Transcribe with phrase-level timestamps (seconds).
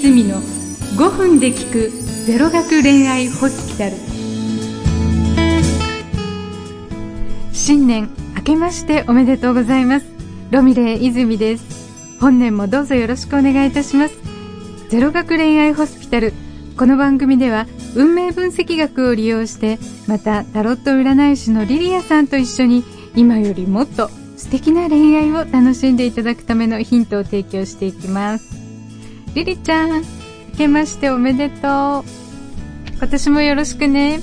[0.00, 1.90] 泉の5分で聞く
[2.24, 3.96] ゼロ学恋愛ホスピタル。
[7.52, 10.06] 新年明けましておめでとうございます。
[10.50, 12.18] ロミレイ泉です。
[12.18, 14.14] 本年もどうぞよろしくお願いいたします。
[14.88, 16.32] ゼロ学恋愛ホスピタル。
[16.78, 28.59] この番組では運命分析学を利用してまたタロット占い師のリリアさんと一緒に今よりもっと素敵な恋愛を楽しんでいただくためのヒントを提供していきます。
[29.34, 30.02] リリちゃん明
[30.58, 32.04] けましておめでとう。
[32.98, 34.18] 今年もよろしくね。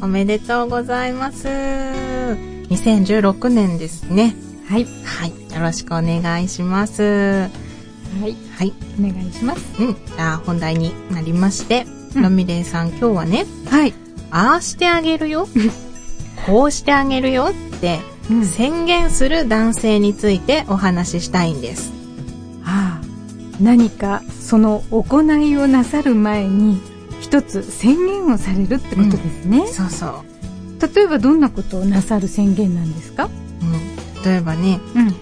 [0.00, 1.48] おめでとうございます。
[1.48, 4.36] 2016年ですね。
[4.68, 4.86] はい。
[5.04, 5.30] はい。
[5.52, 7.02] よろしくお願いします。
[7.02, 7.48] は
[8.24, 8.36] い。
[8.56, 8.72] はい。
[9.00, 9.82] お願いします。
[9.82, 9.94] うん。
[9.94, 11.84] じゃあ本題になりまして、
[12.14, 12.22] うん。
[12.22, 13.92] ロミレイさん今日はねはい、
[14.30, 15.48] ああしてあげるよ。
[16.46, 17.98] こうしてあげるよって
[18.30, 18.46] うん。
[18.46, 21.91] 宣言する男性についてお話ししたいんです
[23.62, 26.80] 何かその行いをなさる前に
[27.20, 33.28] 一つ宣言をされるってことですね、そうそう、例えばどんなことをなさる宣言なんですか？
[33.62, 35.14] うん、例えばねうん。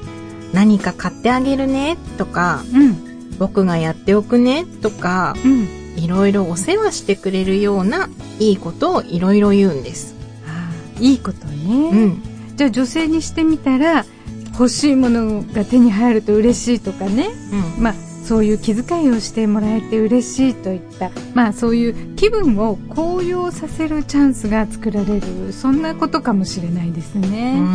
[0.52, 3.10] 何か買ってあげるねとかうん。
[3.38, 5.68] 僕がやっておくねとかうん。
[5.96, 10.14] いろいろお世話してくれるようないいことをいろいろ言うんです。
[10.46, 12.22] ああいいことうね、ん。
[12.56, 14.06] じゃあ女性にしてみたら
[14.52, 17.28] 欲しいものが手に入ると嬉しいとかね。
[17.76, 17.82] うん。
[17.82, 17.94] まあ
[18.30, 27.66] そういう気遣いをしてもらえて嬉しいといったまあそういう気分を高揚させるチャンスが作られるそんなことかもしれないですうね、ん。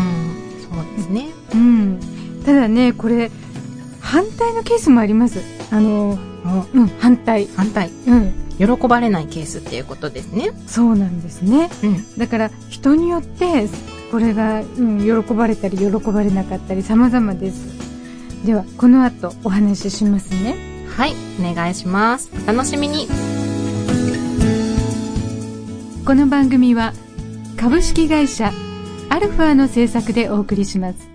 [0.62, 1.26] そうですね。
[1.54, 2.00] うん、
[2.46, 3.32] ただねこれ
[4.00, 6.18] 反対のケースもありますあのお
[6.74, 7.92] うん反対反対。
[8.08, 10.52] うん喜ばれないケースっていうことですね。
[10.68, 12.18] そうなんですねうん。
[12.18, 13.68] だから人によって
[14.10, 17.75] これが、うん、喜ばれたり喜ばれなかったり様々です
[18.46, 21.14] ではこの後お話ししますねはい。
[21.42, 22.32] お願いします。
[22.44, 23.08] お楽しみに。
[26.06, 26.94] この番組は
[27.58, 28.54] 株式会社
[29.10, 31.10] アルファの制作でお送りします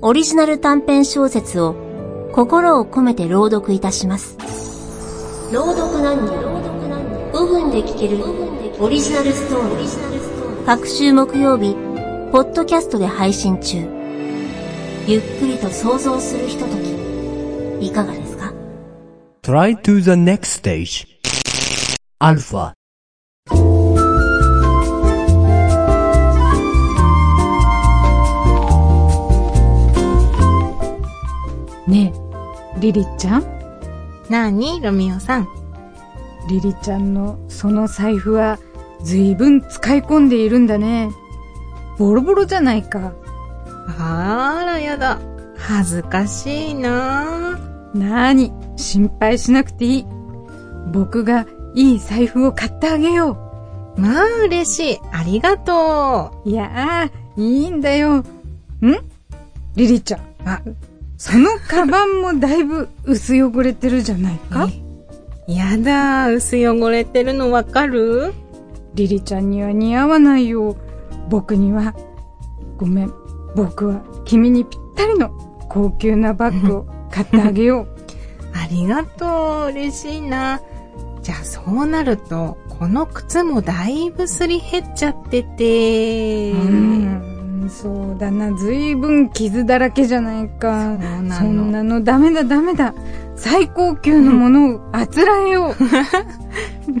[0.00, 1.74] オリジナル短編小説を
[2.32, 4.38] 心を込めて朗読いたします。
[5.52, 6.34] 朗読何人
[7.32, 8.22] 5分で聞ける
[8.80, 10.64] オリジナルストーリー。
[10.64, 11.74] 各週木曜日、
[12.32, 14.03] ポッドキャストで配信中。
[15.06, 16.76] ゆっくりと想像するひとと
[17.78, 18.54] き、いかがですか
[19.42, 21.06] ？Try to the next stage.
[22.20, 22.72] Alpha.
[31.86, 32.14] ね
[32.76, 33.44] えリリちゃん？
[34.30, 34.80] なに？
[34.80, 35.48] ロミオさん。
[36.48, 38.58] リリちゃんのその財布は
[39.02, 41.10] 随分使い込んでいるんだね
[41.98, 43.12] ボロボロじゃないか
[43.86, 45.20] あらやだ。
[45.56, 47.58] 恥ずかしいな。
[47.94, 50.06] なーに心配しなくていい。
[50.92, 53.36] 僕がいい財布を買ってあげよ
[53.96, 54.98] まあ嬉しい。
[55.12, 56.48] ありがとう。
[56.48, 58.18] いやーいいんだよ。
[58.18, 58.24] ん？
[59.76, 60.20] リリちゃん。
[60.20, 60.24] う。
[60.44, 60.60] あ、
[61.16, 64.68] そのカバンもだいぶ薄汚れてるじゃないか？
[65.48, 66.30] えやだ。
[66.30, 68.34] 薄汚れてるのわかる？
[68.94, 70.76] リリちゃんには似合わないよ。
[71.28, 71.94] 僕には。
[72.76, 73.12] ごめん
[73.54, 75.30] 僕は君にぴったりの
[75.68, 77.88] 高級なバッグを買ってあげよう
[78.56, 79.72] ありがとう。
[79.72, 80.60] 嬉しいな。
[81.22, 86.52] じゃあそうなると、この靴もだいぶすり減っちゃってて。
[86.52, 92.94] うーんそうだな随分傷だらけじゃないかそうなのそんなのダメだダメだ
[93.36, 95.84] 最高級のものをあつらえよう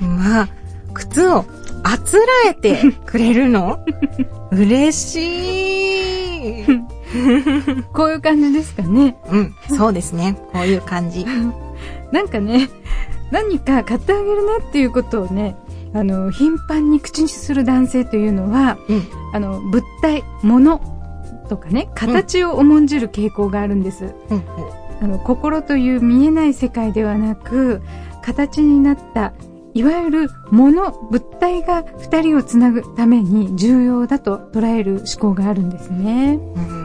[0.02, 0.48] まあ、
[0.94, 1.44] 靴を
[1.82, 3.78] あつらえてくれるの？
[4.52, 6.13] 嬉しい。
[7.92, 10.36] こういう感じですかねうん、そうですね。
[10.52, 11.24] こういう感じ。
[12.12, 12.68] なんかね
[13.30, 15.56] 何か買ってあげるねっていうことをね
[15.92, 19.02] あの頻繁に口にする男性というのはうん。
[19.32, 20.80] あの物体物
[21.48, 24.42] とかね形を重んじる傾向があるんです、うん。
[25.02, 27.82] あの心という見えない世界ではなく
[28.22, 29.32] 形になった
[29.74, 36.84] いわゆる物物体が二人をつなぐために重要だと捉える思考があるんですねうん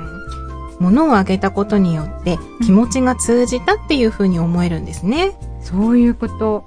[0.79, 5.37] 物をあげたことによって気持ちが通じたっていう風に思えるんですね。
[5.61, 6.65] そういうこと、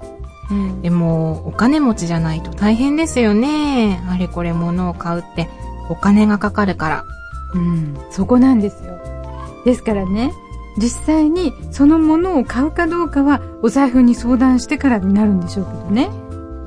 [0.51, 4.03] うんでも、お金持ちじゃないと大変ですよね。
[4.07, 5.49] あれこれ物を買うって
[5.89, 7.05] お金がかかるから。
[7.55, 8.99] うん、そこなんですよ。
[9.65, 10.31] ですからね、
[10.77, 16.09] 実際にそのものを買うかどうかはお財布に相談してからになるんでしょうけどね。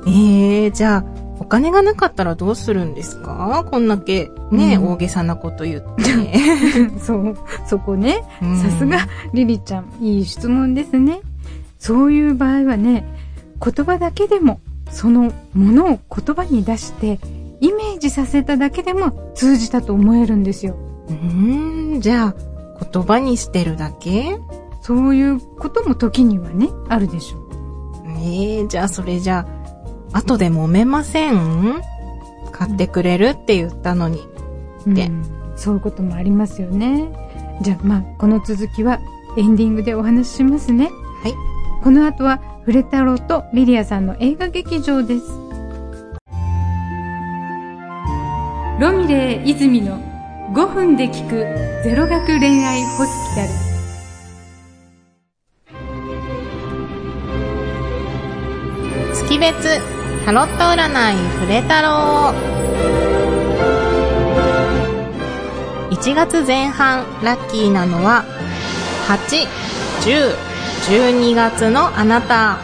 [0.07, 1.05] ええー、じゃあ、
[1.39, 3.65] お金がなかったらどうするんですか？
[3.69, 6.33] こんだけね、うん大げさなこと言って。
[6.99, 7.35] そう、
[7.67, 8.23] そこね。
[8.41, 11.19] うんさすが、リリちゃん、いい質問ですね。
[11.79, 13.05] そういう場合はね、
[13.63, 17.19] 言葉だけでも、そのものを言葉に出して、
[17.59, 20.75] イメージさせただけでも通じたと思えるんですよ。
[21.09, 22.35] うーん、じゃあ、
[22.79, 24.39] 言葉にしてるだけ？
[24.81, 27.47] そういうことも時にはね、あるでしょう。
[28.19, 29.47] ええじゃあそれじゃ
[30.13, 31.81] あ、後で揉めません？
[32.51, 34.27] 買ってくれるって言ったのに。
[34.87, 37.07] でうんそういうこともありますよね。
[37.61, 38.99] じゃあ、まあ、この続きは
[39.37, 40.91] エンディングでお話ししますね。
[41.23, 41.33] はい。
[41.83, 45.25] この後は、フレタロとリリアさんの映画劇場です。
[48.79, 49.99] ロミレー泉の
[50.53, 51.45] 5分で聞く
[51.83, 53.49] ゼロ学恋愛ホスピタル。
[59.13, 59.81] 月別
[60.25, 62.33] タロット占いフレタロー。
[65.91, 68.23] 1月前半ラッキーなのは、
[69.09, 69.45] 8、
[70.01, 70.33] 10、
[71.11, 72.59] 12月のあなた。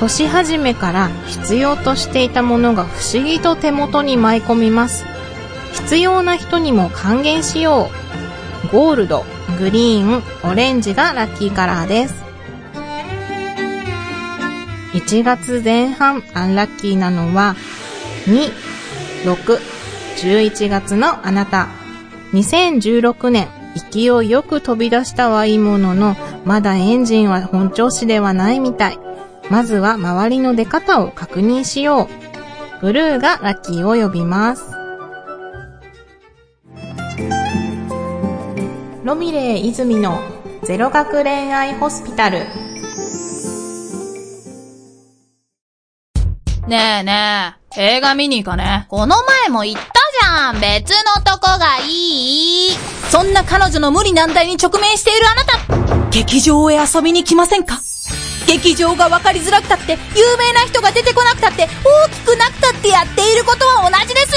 [0.00, 5.13] 年始めから必要としていたものが不思議と手元に舞い込みます。
[5.84, 7.90] 必要な人にも還元しよ
[8.64, 8.68] う。
[8.72, 9.22] ゴールド、
[9.58, 12.24] グリーン、オレンジがラッキーカラーです。
[14.94, 17.54] 1月前半アンラッキーなのは、
[18.24, 18.50] 2、
[19.24, 19.58] 6、
[20.16, 21.68] 11月のあなた。
[22.32, 23.48] 2016年、
[23.92, 26.16] 勢いよく飛び出したはいいものの、
[26.46, 28.98] まだエンジンは本調子ではないみたい。
[29.50, 32.08] まずは周りの出方を確認しよ
[32.80, 32.80] う。
[32.80, 34.73] ブルーがラッキーを呼びます。
[39.04, 40.20] ロミレイ泉の
[40.62, 42.38] ゼロ学恋愛ホスピタル。
[46.66, 48.86] ねえねえ、映画見に行かね？
[48.88, 50.60] この前も言ったじゃん。
[50.60, 52.70] 別のとこがいい。
[53.10, 56.10] そんな彼女の無理難題に直面しているあなた。
[56.10, 57.80] 劇場へ遊びに来ませんか？
[58.46, 64.33] 劇場が分かりづらくたって、有名な人が出てこなくたって、大きくなくたってやっていることは同じです。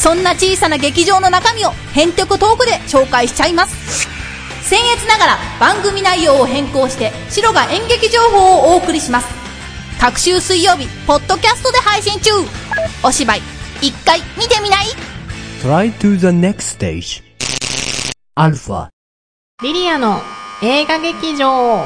[0.00, 4.08] そんな小さな劇場の中身を、ヘンテコトークで紹介しちゃいます
[4.74, 9.26] 僭越ながら番組内容を変更して、白が演劇情報をお送りします。
[10.00, 12.30] 各週水曜日、ポッドキャストで配信中
[13.04, 13.42] お芝居、
[13.82, 14.86] 一回見てみない
[15.62, 17.22] ？Try to the next stage.
[18.36, 18.88] Alpha.
[19.62, 20.22] リリアの
[20.62, 21.84] 映画劇場。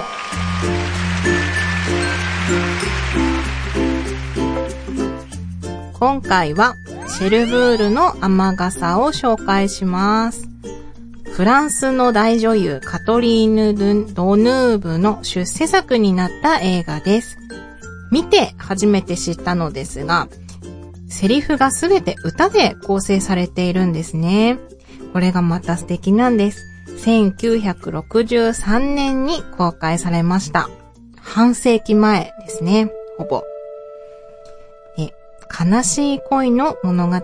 [5.99, 6.75] 今回は
[7.06, 10.49] シェルブールの雨傘を紹介します。
[11.33, 13.75] フランスの大女優カトリーヌ・
[14.15, 17.39] ドヌーブの出世作になった映画です。
[18.11, 20.29] 見て初めて知ったのですが、
[21.09, 24.59] セリフがすべて歌で構成されているんですね。
[25.12, 26.65] これがまた素敵なんです。
[27.05, 30.69] 1963年に公開されました。
[31.17, 33.43] 半世紀前ですね、ほぼ。
[35.55, 37.21] 悲しい恋の物語。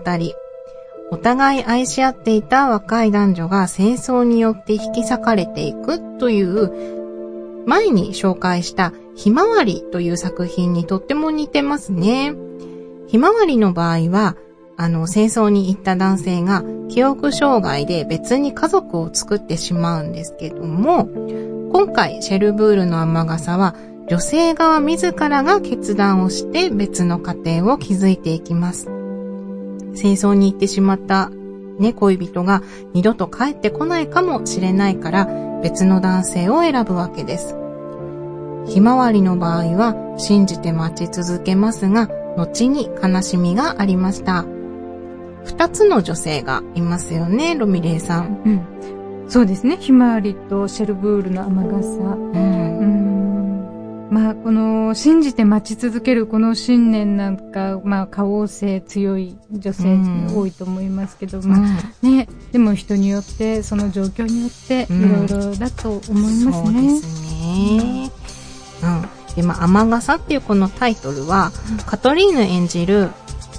[1.11, 12.33] お互い愛し合っていた若い男女が戦争によって引き裂かれていくという、前に紹介したひまわりという作品にとっても似てますね。
[13.07, 14.37] ひまわりの場合は、
[14.77, 21.09] あの、戦争に行った男性が記憶障害で別に家族を作ってしまうんですけども、
[21.73, 23.75] 今回シェルブールの雨傘は
[24.11, 28.87] 女性側自らが決断をして別の家庭を築いていきます。
[29.93, 31.29] 戦争に行ってしまった
[31.79, 32.61] ね、恋人が
[32.93, 35.29] 二度と帰ってこないかもしれないから
[35.63, 37.55] 別の男性を選ぶわけです。
[38.67, 44.43] ひまわりの場合は信じて待ち続けますが、後に悲しみがありました。
[45.45, 48.41] 二つの女性がいますよね、ロミレイさん。
[48.45, 48.61] うん。
[49.29, 49.77] そうですね。
[49.77, 51.87] ひまわりとシェルブールの雨傘。
[51.87, 52.17] う。
[52.17, 52.70] うんん。
[54.11, 66.99] まあ、この、信じて待ち続けるこの信念なんか、まあ、可応性強い女性うん多いと思いますけど、うまあ、んね、でも人によって、その状況によって、うんいろいろだと思いますそうでね。
[66.99, 68.11] すね。
[68.83, 68.85] う
[69.31, 69.35] ん。
[69.35, 71.53] で、まあ、雨傘っていうこのタイトルは、
[71.85, 73.11] カトリーヌ演じる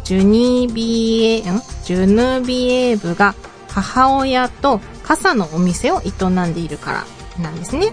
[0.04, 1.62] ジュニビエ、ん？
[1.85, 3.35] ジュヌビエーブが
[3.68, 6.92] 母親と傘のお店を営んでいるか
[7.38, 7.90] らなんですね。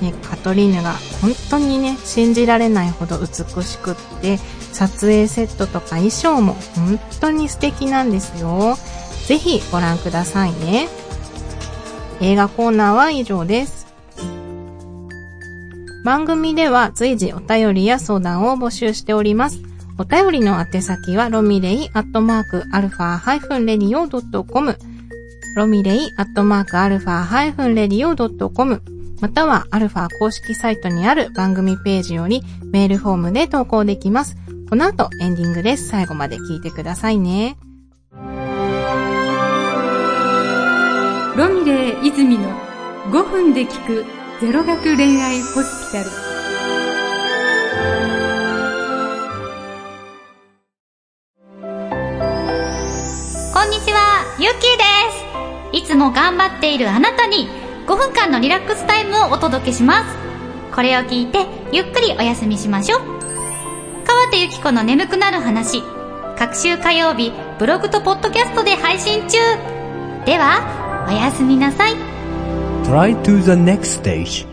[0.00, 4.38] ね、カトリーヌが本当にね、信じられないほど美しくって、
[4.72, 8.76] 撮影セットとか衣装も本当に素敵なんですよ。
[9.26, 10.88] ぜひご覧くださいね。
[12.20, 13.86] 映画コーナーは以上です。
[16.04, 19.62] 番組では随時お便りや相談を募集しております。
[19.96, 24.76] お便りの宛先はロミレイアットマークアルファハイフンレディオドットコム
[25.54, 28.82] ロミレイアットマークアルファハイフンレディオドットコム
[29.24, 34.36] またはアルファ公式サイトにある番組ページよりメールフォームで投稿できます。
[34.68, 35.88] この後エンディングです。
[35.88, 37.56] 最後まで聞いてくださいね。
[38.12, 38.18] ロ
[41.48, 42.50] ミレー泉の
[43.10, 44.04] 5分で聞く
[44.42, 46.10] ゼロ学恋愛ホスピタル。
[53.54, 54.84] こんにちは、ゆっきーで
[55.72, 55.82] す。
[55.82, 60.16] いつも頑張っているあなたに5分間のリラックスタイムをお届けします。
[60.74, 63.00] これを聞いてゆっくりお休みしましょう。
[64.06, 65.82] 川手ゆき子の眠くなる話。
[66.38, 69.38] 各週火曜日、ブログとポッドキャストで配信中。
[70.24, 71.92] では、おやすみなさい。
[72.84, 74.46] Try to the next stage.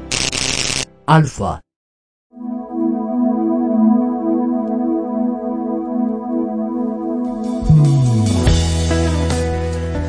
[1.07, 1.59] Alpha.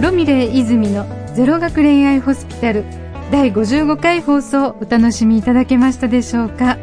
[0.02, 3.01] ロミレー泉のゼロ学恋愛ホスピタル
[3.32, 6.76] 第55回放送お楽しみいただけましたでしょうか、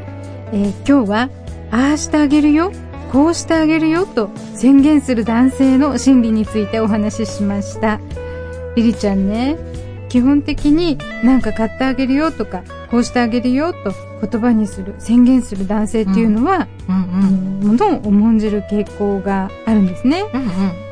[0.51, 1.29] えー今日は
[1.69, 2.71] ああしてあげるよ
[3.11, 7.99] こうしてあげるよと宣言する男性の心理についてお話ししました。
[8.75, 9.57] リリちゃんね
[10.09, 13.93] 基本的に何か買ってあげるよとかこうしてあげるよと
[14.27, 20.23] 言葉にする宣言する男性っていうのは、うんあの物を重んじる傾向があるんですね。
[20.33, 20.41] うん。
[20.41, 20.49] うん。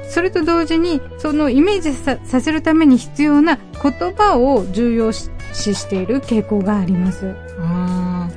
[0.07, 5.29] それと同時に、そのイメージささせるために必要な言葉を重要視
[5.73, 7.25] している傾向があります。
[7.25, 8.29] うん。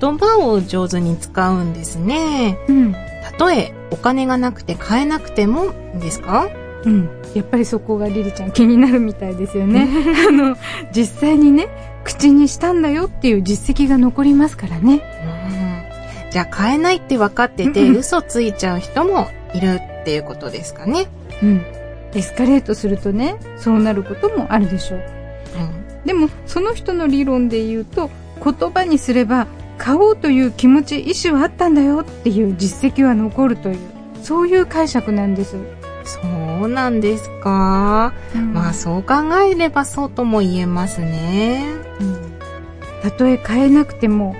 [0.00, 2.58] 言葉を上手に使うんですね。
[2.68, 2.92] うん。
[2.92, 6.48] たとえお金がなくて買えなくてもですか？
[6.84, 7.08] うん。
[7.34, 9.88] やっぱりそこがリリちゃん気になるみたいですよね。
[10.28, 10.56] あの、
[10.94, 11.68] 実際にね、
[12.04, 15.02] 口にしたんだよっていう実績が残りますからね。
[15.26, 15.54] うん
[16.30, 21.06] じゃあ買えないって分かっててうん嘘ついちゃう人もいるっていうことですかね。
[21.42, 21.62] うん。
[22.12, 24.98] エスカレートするとね、そうなることもあるでしょう。
[24.98, 25.83] うん。
[26.04, 28.10] でも、その人の理論で言うと、
[28.42, 29.46] 言葉にすれば、
[29.78, 33.78] 買おうという気持ち、意思はあったんだよっていう実績は残るという、
[34.22, 35.56] そういう解釈なんです。
[36.04, 36.20] そ
[36.66, 38.12] うなんですか？
[38.52, 39.14] まあそう考
[39.50, 41.64] えればそうとも言えますね。
[42.00, 42.34] うん
[43.02, 44.34] たとえ買えなくても、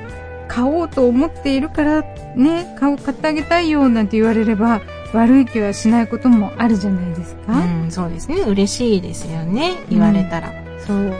[0.48, 2.02] 買おうと思っているから、
[2.36, 4.80] ね、買買ってあげたいよなんて言われれば、
[5.12, 7.52] 悪い気はしないこともあるじゃないですか。
[7.52, 8.40] うん、そうですね。
[8.42, 9.74] 嬉しいですよね。
[9.90, 10.52] 言われたら。
[10.86, 11.14] そう。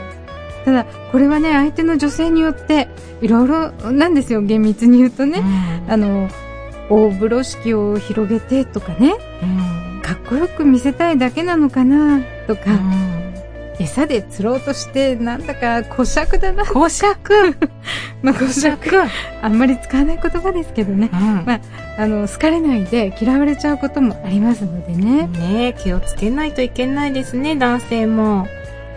[0.65, 2.89] ただ、これはね、相手の女性によって、
[3.21, 5.39] いろいろなんですよ、厳密に言うとね。
[5.39, 6.27] うんあの、
[6.89, 13.15] 大風呂敷を広げてとかね、うんかっこよく見せたいだけなのかなとか、うん
[13.79, 16.65] 餌で釣ろうとして、なんだか古尺だな。
[16.65, 17.55] 公爵
[18.23, 18.79] まあ、古尺。
[19.41, 21.09] あんまり使わない言葉ですけどね。
[21.11, 21.59] うんまあ、
[21.97, 25.27] あの、好かれないで嫌われちゃうこともありますのでね。
[25.27, 28.47] ねえ気をつけないといけないですね、男性も。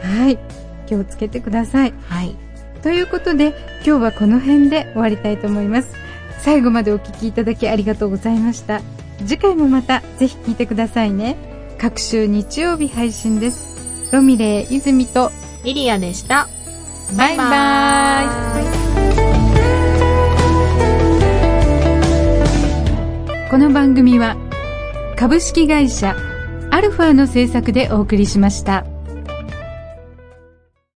[0.03, 0.39] はい。
[0.89, 1.95] 気をつけてください。
[2.09, 2.35] はい。
[2.83, 3.49] ということで、
[3.85, 5.93] 今日はこの辺で終わりたいと思います。
[6.41, 8.81] 最後までお聞きいただきありがとうございました。
[9.27, 11.37] 次回もまたぜひ聞いてくださいね。
[11.79, 14.11] 各週日曜日配信です。
[14.13, 15.31] ロミレー泉と
[15.65, 16.49] リリアでした。
[17.17, 18.23] バイバ
[23.45, 23.51] イ。
[23.51, 24.37] この番組は
[25.17, 26.15] 株式会社
[26.71, 28.85] アルファの制作でお送りしました。